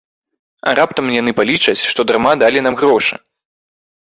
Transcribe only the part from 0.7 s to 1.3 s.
А раптам